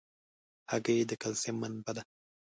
[0.71, 2.03] هګۍ د کلسیم منبع ده.